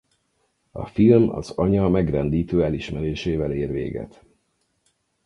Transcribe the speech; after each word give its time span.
A 0.71 0.85
film 0.85 1.29
az 1.29 1.49
anya 1.51 1.89
megrendítő 1.89 2.63
elismerésével 2.63 3.51
ér 3.51 3.69
véget. 3.71 4.23